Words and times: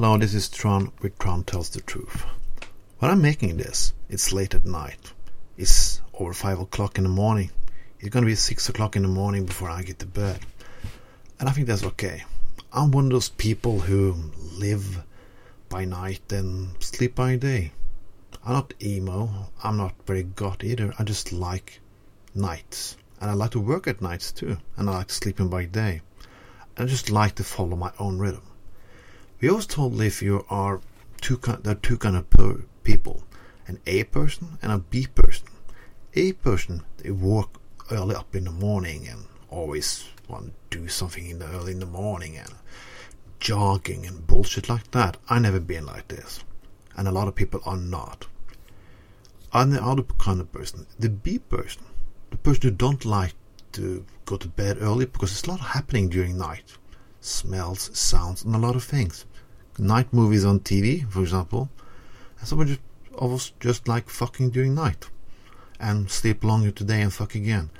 Hello, 0.00 0.16
this 0.16 0.32
is 0.32 0.48
Trond 0.48 0.92
with 1.02 1.18
Trond 1.18 1.48
Tells 1.48 1.70
the 1.70 1.80
Truth. 1.80 2.24
When 3.00 3.10
I'm 3.10 3.20
making 3.20 3.56
this, 3.56 3.94
it's 4.08 4.32
late 4.32 4.54
at 4.54 4.64
night. 4.64 5.12
It's 5.56 6.00
over 6.14 6.32
5 6.32 6.60
o'clock 6.60 6.98
in 6.98 7.02
the 7.02 7.10
morning. 7.10 7.50
It's 7.98 8.10
gonna 8.10 8.24
be 8.24 8.36
6 8.36 8.68
o'clock 8.68 8.94
in 8.94 9.02
the 9.02 9.08
morning 9.08 9.44
before 9.44 9.68
I 9.68 9.82
get 9.82 9.98
to 9.98 10.06
bed. 10.06 10.38
And 11.40 11.48
I 11.48 11.52
think 11.52 11.66
that's 11.66 11.82
okay. 11.82 12.22
I'm 12.72 12.92
one 12.92 13.06
of 13.06 13.10
those 13.10 13.28
people 13.28 13.80
who 13.80 14.14
live 14.52 15.02
by 15.68 15.84
night 15.84 16.30
and 16.30 16.80
sleep 16.80 17.16
by 17.16 17.34
day. 17.34 17.72
I'm 18.44 18.52
not 18.52 18.74
emo, 18.80 19.50
I'm 19.64 19.78
not 19.78 19.94
very 20.06 20.22
goth 20.22 20.62
either. 20.62 20.94
I 20.96 21.02
just 21.02 21.32
like 21.32 21.80
nights. 22.36 22.96
And 23.20 23.32
I 23.32 23.34
like 23.34 23.50
to 23.50 23.58
work 23.58 23.88
at 23.88 24.00
nights 24.00 24.30
too. 24.30 24.58
And 24.76 24.88
I 24.88 24.92
like 24.92 25.10
sleeping 25.10 25.48
by 25.48 25.64
day. 25.64 26.02
And 26.76 26.86
I 26.86 26.88
just 26.88 27.10
like 27.10 27.34
to 27.34 27.42
follow 27.42 27.74
my 27.74 27.90
own 27.98 28.20
rhythm. 28.20 28.42
We 29.40 29.48
always 29.48 29.66
told 29.66 30.00
if 30.00 30.20
you 30.20 30.44
are 30.50 30.80
two 31.20 31.36
there 31.36 31.72
are 31.72 31.76
two 31.76 31.96
kind 31.96 32.16
of 32.16 32.26
people, 32.82 33.22
an 33.68 33.78
A 33.86 34.02
person 34.02 34.58
and 34.60 34.72
a 34.72 34.78
B 34.78 35.06
person. 35.06 35.46
A 36.14 36.32
person 36.32 36.82
they 36.96 37.12
work 37.12 37.50
early 37.92 38.16
up 38.16 38.34
in 38.34 38.44
the 38.44 38.50
morning 38.50 39.06
and 39.06 39.26
always 39.48 40.06
want 40.26 40.54
to 40.72 40.78
do 40.78 40.88
something 40.88 41.30
in 41.30 41.38
the 41.38 41.46
early 41.46 41.70
in 41.70 41.78
the 41.78 41.86
morning 41.86 42.36
and 42.36 42.52
jogging 43.38 44.06
and 44.06 44.26
bullshit 44.26 44.68
like 44.68 44.90
that. 44.90 45.18
I 45.30 45.38
never 45.38 45.60
been 45.60 45.86
like 45.86 46.08
this, 46.08 46.42
and 46.96 47.06
a 47.06 47.12
lot 47.12 47.28
of 47.28 47.36
people 47.36 47.60
are 47.64 47.76
not. 47.76 48.26
I'm 49.52 49.70
the 49.70 49.84
other 49.84 50.02
kind 50.02 50.40
of 50.40 50.50
person, 50.50 50.88
the 50.98 51.10
B 51.10 51.38
person, 51.38 51.82
the 52.30 52.38
person 52.38 52.62
who 52.62 52.70
don't 52.72 53.04
like 53.04 53.34
to 53.74 54.04
go 54.24 54.36
to 54.36 54.48
bed 54.48 54.78
early 54.80 55.06
because 55.06 55.30
there's 55.30 55.44
a 55.44 55.50
lot 55.50 55.60
happening 55.60 56.08
during 56.08 56.36
night 56.36 56.76
smells, 57.28 57.90
sounds, 57.96 58.42
and 58.42 58.54
a 58.54 58.58
lot 58.58 58.76
of 58.76 58.84
things. 58.84 59.24
Night 59.78 60.12
movies 60.12 60.44
on 60.44 60.60
TV, 60.60 61.08
for 61.10 61.20
example, 61.20 61.68
and 62.38 62.48
some 62.48 62.66
just, 62.66 62.80
of 63.14 63.32
us 63.32 63.52
just 63.60 63.86
like 63.86 64.08
fucking 64.08 64.50
during 64.50 64.74
night 64.74 65.08
and 65.78 66.10
sleep 66.10 66.42
longer 66.42 66.70
today 66.70 67.00
and 67.02 67.12
fuck 67.12 67.34
again. 67.34 67.70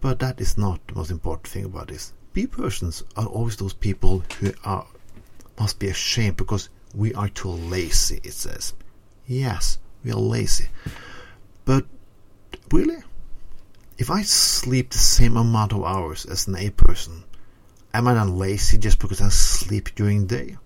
But 0.00 0.20
that 0.20 0.40
is 0.40 0.56
not 0.56 0.86
the 0.86 0.94
most 0.94 1.10
important 1.10 1.48
thing 1.48 1.64
about 1.64 1.88
this. 1.88 2.12
B 2.32 2.46
persons 2.46 3.02
are 3.16 3.26
always 3.26 3.56
those 3.56 3.74
people 3.74 4.22
who 4.40 4.52
are 4.64 4.86
must 5.58 5.78
be 5.78 5.88
ashamed 5.88 6.36
because 6.36 6.68
we 6.94 7.12
are 7.14 7.28
too 7.28 7.48
lazy, 7.48 8.20
it 8.22 8.32
says. 8.32 8.74
Yes, 9.26 9.78
we 10.04 10.12
are 10.12 10.20
lazy. 10.20 10.68
But 11.64 11.84
really? 12.72 13.02
If 13.98 14.10
I 14.10 14.22
sleep 14.22 14.90
the 14.90 14.98
same 14.98 15.36
amount 15.36 15.72
of 15.72 15.84
hours 15.84 16.24
as 16.24 16.46
an 16.46 16.56
A 16.56 16.70
person, 16.70 17.24
Am 17.94 18.06
I 18.06 18.12
not 18.12 18.28
lazy 18.28 18.76
just 18.76 18.98
because 18.98 19.22
I 19.22 19.30
sleep 19.30 19.94
during 19.94 20.26
the 20.26 20.36
day? 20.36 20.56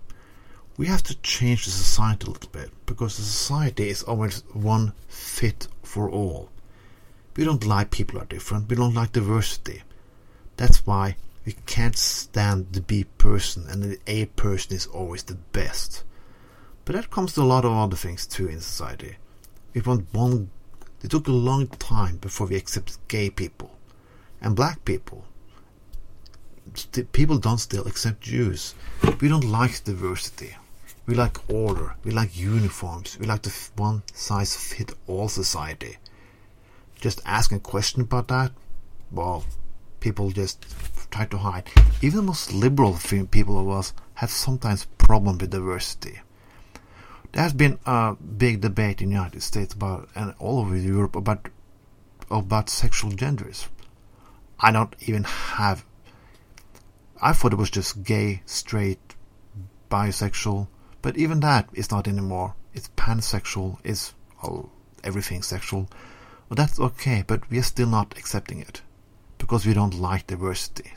We 0.75 0.87
have 0.87 1.03
to 1.03 1.15
change 1.21 1.63
the 1.63 1.71
society 1.71 2.27
a 2.27 2.31
little 2.31 2.49
bit 2.49 2.71
because 2.85 3.15
the 3.15 3.23
society 3.23 3.87
is 3.87 4.03
always 4.03 4.43
one 4.51 4.91
fit 5.07 5.69
for 5.83 6.09
all. 6.09 6.49
We 7.37 7.45
don't 7.45 7.65
like 7.65 7.91
people 7.91 8.19
are 8.19 8.25
different. 8.25 8.69
We 8.69 8.75
don't 8.75 8.93
like 8.93 9.13
diversity. 9.13 9.83
That's 10.57 10.85
why 10.85 11.15
we 11.45 11.53
can't 11.65 11.97
stand 11.97 12.73
the 12.73 12.81
B 12.81 13.05
person 13.17 13.67
and 13.69 13.83
the 13.83 13.99
A 14.05 14.25
person 14.25 14.75
is 14.75 14.85
always 14.87 15.23
the 15.23 15.35
best. 15.35 16.03
But 16.83 16.95
that 16.95 17.09
comes 17.09 17.33
to 17.33 17.41
a 17.41 17.43
lot 17.43 17.63
of 17.63 17.71
other 17.71 17.95
things 17.95 18.27
too 18.27 18.47
in 18.47 18.59
society. 18.59 19.15
We 19.73 19.79
want 19.79 20.13
one. 20.13 20.49
It 21.01 21.11
took 21.11 21.27
a 21.27 21.31
long 21.31 21.67
time 21.67 22.17
before 22.17 22.47
we 22.47 22.57
accepted 22.57 22.97
gay 23.07 23.29
people 23.29 23.71
and 24.41 24.57
black 24.57 24.83
people 24.83 25.25
people 27.11 27.37
don't 27.37 27.57
still 27.57 27.87
accept 27.87 28.21
Jews. 28.21 28.75
We 29.21 29.27
don't 29.27 29.43
like 29.43 29.83
diversity. 29.83 30.55
We 31.05 31.15
like 31.15 31.37
order. 31.49 31.95
We 32.03 32.11
like 32.11 32.37
uniforms. 32.37 33.17
We 33.19 33.25
like 33.25 33.41
the 33.41 33.53
one 33.75 34.03
size 34.13 34.55
fit 34.55 34.93
all 35.07 35.29
society. 35.29 35.97
Just 36.95 37.21
asking 37.25 37.57
a 37.57 37.61
question 37.61 38.01
about 38.01 38.29
that, 38.29 38.51
well, 39.11 39.43
people 39.99 40.31
just 40.31 40.65
try 41.11 41.25
to 41.25 41.37
hide. 41.37 41.69
Even 42.01 42.17
the 42.17 42.23
most 42.23 42.53
liberal 42.53 42.97
people 43.31 43.59
of 43.59 43.69
us 43.69 43.93
have 44.15 44.31
sometimes 44.31 44.85
problem 44.97 45.37
with 45.37 45.51
diversity. 45.51 46.19
There 47.33 47.43
has 47.43 47.53
been 47.53 47.79
a 47.85 48.15
big 48.15 48.61
debate 48.61 49.01
in 49.01 49.09
the 49.09 49.15
United 49.15 49.41
States 49.41 49.73
about 49.73 50.07
and 50.15 50.33
all 50.39 50.59
over 50.59 50.77
Europe 50.77 51.15
about 51.15 51.49
about 52.31 52.69
sexual 52.69 53.11
genders. 53.11 53.67
I 54.59 54.71
don't 54.71 54.95
even 55.01 55.23
have 55.23 55.83
I 57.21 57.33
thought 57.33 57.53
it 57.53 57.57
was 57.57 57.69
just 57.69 58.03
gay, 58.03 58.41
straight, 58.45 59.15
bisexual, 59.89 60.67
but 61.01 61.17
even 61.17 61.39
that 61.41 61.69
is 61.73 61.91
not 61.91 62.07
anymore. 62.07 62.55
It's 62.73 62.89
pansexual, 62.97 63.77
it's 63.83 64.13
oh, 64.41 64.69
everything 65.03 65.41
sexual. 65.41 65.89
Well, 66.49 66.55
that's 66.55 66.79
okay, 66.79 67.23
but 67.25 67.49
we 67.49 67.59
are 67.59 67.63
still 67.63 67.87
not 67.87 68.17
accepting 68.17 68.59
it 68.59 68.81
because 69.37 69.65
we 69.65 69.73
don't 69.73 69.93
like 69.99 70.27
diversity. 70.27 70.93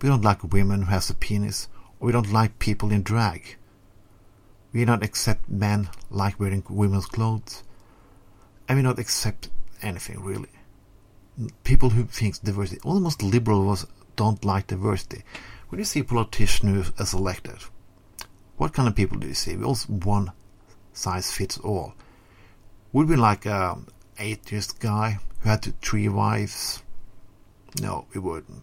We 0.00 0.08
don't 0.08 0.24
like 0.24 0.52
women 0.52 0.82
who 0.82 0.90
has 0.90 1.10
a 1.10 1.14
penis, 1.14 1.68
or 1.98 2.06
we 2.06 2.12
don't 2.12 2.32
like 2.32 2.58
people 2.58 2.92
in 2.92 3.02
drag. 3.02 3.56
We 4.72 4.84
don't 4.84 5.02
accept 5.02 5.48
men 5.48 5.88
like 6.10 6.38
wearing 6.38 6.62
women's 6.68 7.06
clothes, 7.06 7.62
and 8.68 8.76
we 8.76 8.82
don't 8.82 8.98
accept 8.98 9.48
anything 9.80 10.22
really. 10.22 10.50
People 11.64 11.90
who 11.90 12.04
think 12.04 12.40
diversity, 12.42 12.80
almost 12.84 13.22
liberal 13.22 13.64
was 13.64 13.86
don't 14.16 14.44
like 14.44 14.68
diversity. 14.68 15.22
When 15.68 15.78
you 15.78 15.84
see 15.84 16.00
a 16.00 16.04
politician 16.04 16.74
who 16.74 16.84
is 17.02 17.14
elected, 17.14 17.58
what 18.56 18.72
kind 18.72 18.88
of 18.88 18.94
people 18.94 19.18
do 19.18 19.26
you 19.26 19.34
see? 19.34 19.56
We 19.56 19.64
also 19.64 19.92
one 19.92 20.32
size 20.92 21.32
fits 21.32 21.58
all. 21.58 21.94
Would 22.92 23.08
we 23.08 23.16
like 23.16 23.46
a 23.46 23.78
atheist 24.18 24.78
guy 24.78 25.18
who 25.40 25.48
had 25.48 25.80
three 25.82 26.08
wives? 26.08 26.82
No, 27.80 28.06
we 28.14 28.20
wouldn't. 28.20 28.62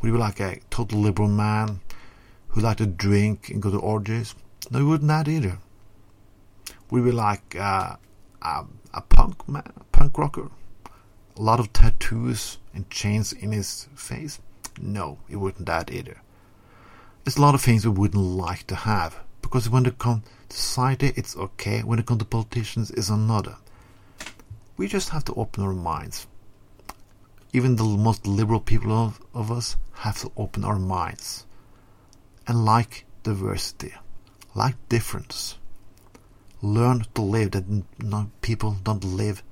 Would 0.00 0.12
we 0.12 0.18
like 0.18 0.40
a 0.40 0.60
total 0.70 0.98
liberal 1.00 1.28
man 1.28 1.80
who 2.48 2.60
liked 2.60 2.78
to 2.78 2.86
drink 2.86 3.48
and 3.48 3.62
go 3.62 3.70
to 3.70 3.78
orgies? 3.78 4.34
No, 4.70 4.80
we 4.80 4.84
wouldn't 4.84 5.08
that 5.08 5.28
either. 5.28 5.58
Would 6.90 7.04
we 7.04 7.12
like 7.12 7.54
uh, 7.56 7.96
a, 8.42 8.64
a 8.92 9.00
punk 9.00 9.48
man, 9.48 9.72
punk 9.92 10.18
rocker? 10.18 10.50
A 11.36 11.42
lot 11.42 11.60
of 11.60 11.72
tattoos 11.72 12.58
and 12.74 12.88
chains 12.90 13.32
in 13.32 13.52
his 13.52 13.88
face? 13.94 14.40
No, 14.80 15.18
it 15.28 15.36
wouldn't 15.36 15.66
that 15.66 15.90
either. 15.90 16.20
There's 17.24 17.36
a 17.36 17.40
lot 17.40 17.54
of 17.54 17.62
things 17.62 17.86
we 17.86 17.92
wouldn't 17.92 18.22
like 18.22 18.66
to 18.68 18.74
have, 18.74 19.18
because 19.42 19.68
when 19.68 19.86
it 19.86 19.98
comes 19.98 20.22
to 20.48 20.56
society, 20.56 21.12
it's 21.16 21.36
okay. 21.36 21.82
When 21.82 21.98
it 21.98 22.06
comes 22.06 22.20
to 22.20 22.24
politicians, 22.24 22.90
it's 22.90 23.08
another. 23.08 23.56
We 24.76 24.86
just 24.86 25.08
have 25.10 25.24
to 25.24 25.34
open 25.34 25.64
our 25.64 25.72
minds. 25.72 26.26
Even 27.52 27.76
the 27.76 27.84
most 27.84 28.26
liberal 28.26 28.60
people 28.60 28.92
of, 28.92 29.20
of 29.32 29.50
us 29.50 29.76
have 29.94 30.18
to 30.20 30.32
open 30.36 30.64
our 30.64 30.78
minds 30.78 31.46
and 32.46 32.64
like 32.64 33.06
diversity, 33.22 33.94
like 34.54 34.76
difference. 34.88 35.56
Learn 36.62 37.04
to 37.14 37.22
live 37.22 37.52
that 37.52 37.64
people 38.42 38.76
don't 38.82 39.04
live 39.04 39.42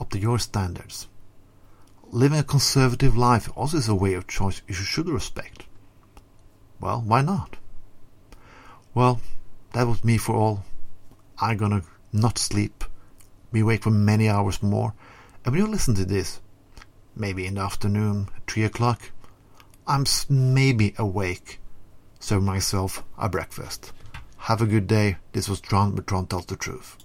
up 0.00 0.10
to 0.10 0.18
your 0.18 0.38
standards 0.38 1.08
living 2.10 2.38
a 2.38 2.44
conservative 2.44 3.16
life 3.16 3.48
also 3.56 3.76
is 3.76 3.88
a 3.88 3.94
way 3.94 4.14
of 4.14 4.26
choice 4.26 4.62
you 4.66 4.74
should 4.74 5.08
respect. 5.08 5.64
Well, 6.80 7.02
why 7.04 7.22
not? 7.22 7.56
Well, 8.94 9.20
that 9.72 9.86
was 9.86 10.04
me 10.04 10.16
for 10.16 10.34
all. 10.34 10.64
I'm 11.38 11.56
gonna 11.56 11.82
not 12.12 12.38
sleep. 12.38 12.84
We 13.52 13.62
wait 13.62 13.82
for 13.82 13.90
many 13.90 14.28
hours 14.28 14.62
more. 14.62 14.94
And 15.44 15.52
when 15.52 15.64
you 15.64 15.70
listen 15.70 15.94
to 15.96 16.04
this, 16.04 16.40
maybe 17.14 17.46
in 17.46 17.54
the 17.54 17.60
afternoon, 17.62 18.28
3 18.46 18.64
o'clock, 18.64 19.10
I'm 19.86 20.04
maybe 20.28 20.94
awake. 20.98 21.60
Serve 22.18 22.42
myself 22.42 23.04
a 23.18 23.28
breakfast. 23.28 23.92
Have 24.38 24.60
a 24.60 24.66
good 24.66 24.86
day. 24.86 25.16
This 25.32 25.48
was 25.48 25.60
Trond, 25.60 25.96
but 25.96 26.06
Trond 26.06 26.30
tells 26.30 26.46
the 26.46 26.56
truth. 26.56 26.96